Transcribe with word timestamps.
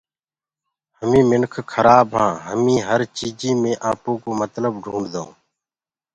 همينٚ 0.99 1.27
منک 1.29 1.53
کرآب 1.71 2.07
هآن 2.15 2.31
همينٚ 2.47 2.85
هر 2.87 3.01
چيجيٚ 3.17 3.59
مي 3.61 3.73
آپوڪو 3.89 4.29
متلب 4.39 4.73
ڍونٚڊدآئونٚ 4.83 5.35